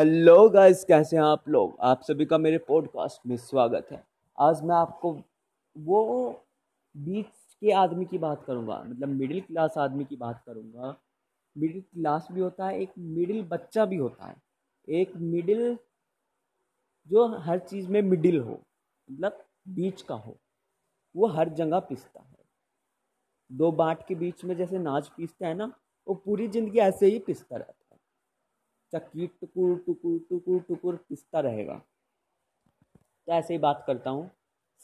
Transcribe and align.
Hello 0.00 0.48
guys, 0.48 0.82
कैसे 0.84 1.16
हैं 1.16 1.22
आप 1.22 1.48
लोग? 1.48 1.76
आप 1.80 2.02
सभी 2.02 2.24
का 2.24 2.36
मेरे 2.38 2.58
पॉडकास्ट 2.58 3.20
में 3.26 3.36
स्वागत 3.36 3.88
है। 3.92 4.02
आज 4.38 4.62
मैं 4.62 4.74
आपको 4.74 5.12
वो 5.76 6.30
बीच 6.94 7.26
के 7.62 7.72
आदमी 7.72 8.04
की 8.04 8.18
बात 8.18 8.44
करूँगा 8.44 8.82
मतलब 8.86 9.08
मिडिल 9.08 9.40
क्लास 9.40 9.74
आदमी 9.78 10.04
की 10.04 10.16
बात 10.16 10.42
करूँगा। 10.46 10.94
मिडिल 11.56 11.80
क्लास 11.82 12.28
भी 12.32 12.40
होता 12.40 12.66
है, 12.66 12.80
एक 12.80 12.92
मिडिल 12.98 13.42
बच्चा 13.42 13.84
भी 13.84 13.96
होता 13.96 14.26
है। 14.26 14.36
एक 14.88 15.12
मिडिल 15.16 15.76
जो 17.08 17.26
हर 17.38 17.58
चीज़ 17.58 17.88
में 17.88 18.00
मिडिल 18.02 18.40
हो 18.40 18.58
मतलब 19.08 19.44
बीच 19.68 20.02
का 20.02 20.14
हो, 20.14 20.36
वो 21.14 21.26
हर 21.26 21.48
जगह 21.48 21.80
पिसता 21.80 22.20
है। 22.20 22.38
दो 23.50 23.70
बाट 23.72 24.06
के 24.08 24.14
बीच 24.14 24.44
में 24.44 24.56
जैसे 24.56 24.78
नाच 24.78 25.08
पीसता 25.08 25.46
है 25.46 25.54
ना, 25.54 25.72
वो 26.06 26.14
पूरी 26.14 26.48
ज़िंदगी 26.48 26.78
ऐसे 26.78 27.06
ही 27.06 27.18
पिसता 27.18 27.56
रहता 27.56 27.72
है। 27.72 27.78
चक्की 28.92 29.26
टुकुर 29.26 29.78
टुकुर 29.86 30.18
टुकुर 30.30 30.60
टुकुर 30.60 30.96
पिसता 31.08 31.40
रहेगा। 31.40 31.82
तो 33.26 33.32
ऐसे 33.32 33.54
ही 33.54 33.58
बात 33.58 33.84
करता 33.86 34.10
हूँ? 34.10 34.30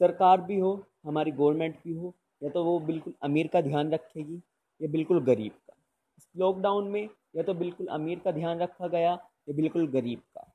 सरकार 0.01 0.41
भी 0.41 0.61
हो, 0.61 0.85
हमारी 1.05 1.31
गवर्नमेंट 1.31 1.77
भी 1.85 1.95
हो, 1.95 2.15
या 2.43 2.51
तो 2.51 2.65
वो 2.65 2.81
बिल्कुल 2.81 3.15
अमीर 3.23 3.47
का 3.47 3.61
ध्यान 3.61 3.91
रखेगी, 3.91 4.43
या 4.83 4.89
बिल्कुल 4.89 5.25
गरीब 5.25 5.53
का। 5.53 5.75
इस 6.19 6.29
लॉकडाउन 6.37 6.89
में 6.89 7.09
या 7.37 7.43
तो 7.43 7.55
बिल्कुल 7.55 7.87
अमीर 7.87 8.19
का 8.19 8.31
ध्यान 8.31 8.59
रखा 8.59 8.89
गया, 8.89 9.13
या 9.49 9.53
बिल्कुल 9.53 9.89
गरीब 9.89 10.19
का। 10.19 10.53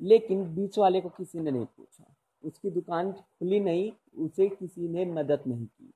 लेकिन 0.00 0.54
बीच 0.54 0.78
वाले 0.78 1.00
को 1.00 1.08
किसी 1.08 1.38
ने 1.38 1.50
नहीं 1.50 1.66
पूछा। 1.66 2.14
उसकी 2.42 2.70
दुकान 2.70 3.12
खुली 3.12 3.60
नहीं, 3.60 3.92
उसे 4.24 4.48
किसी 4.48 4.88
ने 4.88 5.04
मदद 5.04 5.42
नहीं 5.46 5.66
की। 5.66 5.92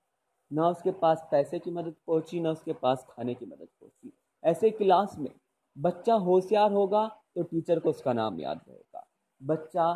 ना 0.52 0.68
उसके 0.68 0.90
पास 0.90 1.28
पैसे 1.30 1.58
की 1.58 1.70
मदद 1.70 1.94
पहुँची, 2.06 2.40
ना 2.40 2.50
उसके 2.50 2.72
पास 2.72 3.06
खाने 3.10 3.34
की 3.34 3.46
मदद 3.46 3.68
पहुँची। 3.80 4.12
ऐसे 4.44 4.70
क्लास 4.70 5.18
में 5.18 5.30
बच्चा 5.76 6.14
होशियार 6.14 6.72
होगा 6.72 7.06
तो 7.34 7.42
टीचर 7.42 7.78
को 7.78 7.90
उसका 7.90 8.12
नाम 8.12 8.40
याद 8.40 8.60
रहेगा। 8.68 9.06
बच्चा 9.40 9.92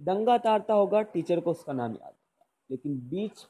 दंगा 0.00 0.36
तारता 0.38 0.74
होगा, 0.74 1.02
टीचर 1.02 1.40
को 1.40 1.50
उसका 1.50 1.72
नाम 1.72 1.92
याद 1.92 2.02
रहेगा। 2.02 2.46
लेकिन 2.70 2.98
बीच 3.08 3.46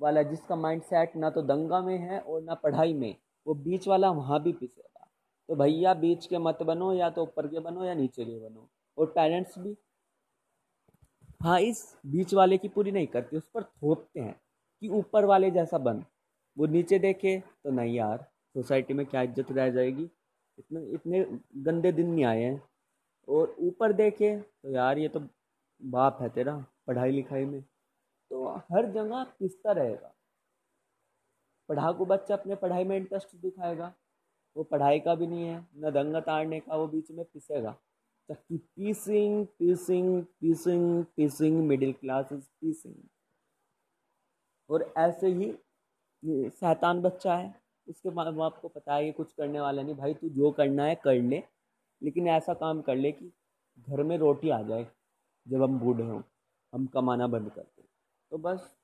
वाला 0.00 0.22
जिसका 0.22 0.56
माइंड 0.56 0.82
सेट 0.82 1.16
ना 1.16 1.30
तो 1.30 1.42
दंगा 1.42 1.80
में 1.80 1.98
है 1.98 2.18
और 2.20 2.42
ना 2.42 2.54
पढ़ाई 2.54 2.92
में, 2.94 3.14
वो 3.46 3.54
बीच 3.54 3.88
वाला 3.88 4.10
वहाँ 4.10 4.42
भी 4.42 4.52
पिसेगा। 4.52 5.06
तो 5.48 5.56
भैया, 5.56 5.94
बीच 5.94 6.26
के 6.26 6.38
मत 6.38 6.62
बनो, 6.62 6.92
या 6.92 7.10
तो 7.10 7.22
ऊपर 7.22 7.46
के 7.46 7.60
बनो, 7.60 7.84
या 7.84 7.94
नीचे 7.94 8.24
के 8.24 8.38
बनो। 8.38 8.68
और 8.98 9.06
पेरेंट्स 9.06 9.58
भी 9.58 9.76
हाँ 11.40 11.58
इस 11.60 11.80
बीच 12.06 12.32
वाले 12.34 12.56
की 12.58 12.68
पूरी 12.68 12.92
नहीं 12.92 13.06
करते, 13.06 13.36
उस 13.36 13.48
पर 13.54 13.62
थोपते 13.62 14.20
हैं 14.20 14.34
कि 14.82 14.88
ऊपर 14.88 15.24
वाले 15.24 15.50
जैसा 15.50 15.78
बन। 15.78 16.04
वो 16.56 16.66
नीचे 16.66 16.98
देखे 16.98 17.38
तो 17.64 17.70
नहीं 17.70 17.94
यार 17.94 18.26
सोसाइटी 18.54 18.94
में 18.94 19.04
क्या 19.06 19.22
इज़्ज़त 19.22 19.52
रह 19.52 19.70
जाएगी? 19.70 20.08
इतने 20.58 20.80
इतने 20.94 21.24
गंदे 21.64 21.92
दिन 21.92 22.10
नहीं 22.10 22.24
आए 22.24 22.42
हैं। 22.42 22.62
और 23.28 23.54
ऊपर 23.60 23.92
देखे 23.92 24.36
तो 24.38 24.70
यार 24.70 24.98
ये 24.98 25.08
तो 25.08 25.20
बाप 25.82 26.18
है 26.22 26.28
तेरा, 26.28 26.56
पढ़ाई 26.86 27.10
लिखाई 27.10 27.44
में। 27.44 27.62
तो 28.30 28.48
हर 28.72 28.90
जगह 28.92 29.24
पिसता 29.38 29.72
रहेगा। 29.72 30.12
पढ़ाकू 31.68 32.04
बच्चा 32.04 32.34
अपने 32.36 32.54
पढ़ाई 32.54 32.84
में 32.84 32.96
इंटरेस्ट 32.96 33.36
दिखाएगा। 33.36 33.92
वो 34.56 34.62
पढ़ाई 34.64 35.00
का 35.00 35.14
भी 35.14 35.26
नहीं 35.26 35.44
है, 35.44 35.58
न 35.76 35.90
दंगा 35.90 36.20
ताड़ने 36.20 36.60
का, 36.60 36.76
वो 36.76 36.86
बीच 36.88 37.10
में 37.10 37.24
पिसेगा। 37.24 37.76
चक्की 38.28 38.56
पीसिंग 38.56 39.46
पीसिंग 39.58 40.22
पीसिंग 40.40 41.04
पीसिंग 41.16 41.56
मिडिल 41.68 41.92
क्लास 41.92 42.28
इज़ 42.32 42.48
पीसिंग 42.60 42.94
और 44.70 44.92
ऐसे 44.98 45.28
ही 45.28 45.52
शैतान 46.50 47.00
बच्चा 47.02 47.36
है। 47.36 47.54
उसके 47.88 48.10
माँ 48.10 48.32
बाप 48.34 48.58
को 48.58 48.68
पता 48.68 48.94
है, 48.94 49.06
ये 49.06 49.12
कुछ 49.12 49.32
करने 49.32 49.60
वाला 49.60 49.82
नहीं, 49.82 49.94
भाई 49.94 50.14
तू 50.14 50.28
जो 50.28 50.50
करना 50.50 50.84
है, 50.84 50.94
कर 50.94 51.14
ले। 51.14 51.42
लेकिन 52.02 52.28
ऐसा 52.28 52.54
काम 52.54 52.80
कर 52.82 52.96
ले 52.96 53.12
कि 53.12 53.32
घर 53.88 54.02
में 54.02 54.16
रोटी 54.18 54.50
आ 54.50 54.62
जाए, 54.62 54.86
जब 55.48 55.62
हम 55.62 55.78
बूढ़े 55.78 56.04
हों, 56.04 56.22
हम 56.72 56.86
कमाना 56.86 57.26
बंद 57.26 57.50
कर 57.50 57.62
दें। 57.62 57.84
तो 58.30 58.38
बस 58.38 58.76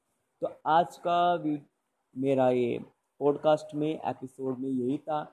तो 0.42 0.48
आज 0.66 0.96
का 1.06 1.44
मेरा 2.16 2.50
ये 2.50 2.78
पॉडकास्ट 3.20 3.74
में 3.74 4.00
एपिसोड 4.04 4.58
में 4.58 4.68
यही 4.68 4.98
था 4.98 5.24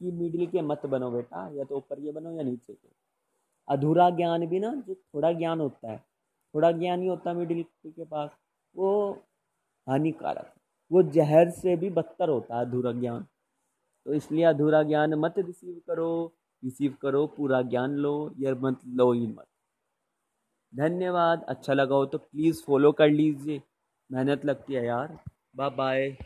कि 0.00 0.10
मिडिल 0.10 0.46
के 0.46 0.62
मत 0.62 0.86
बनो 0.86 1.10
बेटा, 1.10 1.48
या 1.52 1.64
तो 1.64 1.76
ऊपर 1.76 2.00
के 2.00 2.12
बनो 2.12 2.30
या 2.30 2.42
नीचे 2.42 2.72
के। 2.72 2.88
अधूरा 3.68 4.10
ज्ञान 4.10 4.46
भी 4.46 4.60
ना, 4.60 4.74
जो 4.74 4.94
थोड़ा 4.94 5.32
ज्ञान 5.32 5.60
होता 5.60 5.90
है, 5.90 6.04
थोड़ा 6.54 6.72
ज्ञान 6.72 7.00
ही 7.00 7.06
होता 7.06 7.30
है 7.30 7.36
मिडिल 7.36 7.64
के 7.86 8.04
पास, 8.04 8.30
वो 8.76 9.18
हानिकारक 9.88 10.54
वो 10.94 11.02
जहर 11.02 11.50
से 11.50 11.76
भी 11.76 11.90
बदतर 11.90 12.28
होता 12.28 12.58
है 12.58 12.66
अधूरा 12.66 12.92
ज्ञान। 12.92 13.26
तो 14.06 14.14
इसलिए 14.14 14.44
अधूरा 14.44 14.82
ज्ञान 14.82 15.14
मत 15.14 15.34
रिसीव 15.38 15.80
करो 15.86 16.32
रिसीव 16.64 16.96
करो, 17.02 17.26
पूरा 17.26 17.62
ज्ञान 17.62 17.90
लो, 17.90 18.34
या 18.40 18.54
मत 18.54 18.80
लो 18.86 19.12
ही 19.12 19.26
मत। 19.26 19.46
धन्यवाद 20.76 21.42
अच्छा 21.42 21.72
लगा 21.74 21.94
हो 21.94 22.06
तो 22.06 22.18
प्लीज़ 22.18 22.64
फॉलो 22.64 22.92
कर 22.92 23.08
लीजिए। 23.08 23.62
मेहनत 24.12 24.44
लगती 24.44 24.74
है 24.74 24.86
यार। 24.86 25.18
Bye 25.56 25.70
bye 25.70 26.16